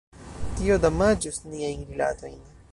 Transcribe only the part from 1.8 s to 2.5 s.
rilatojn.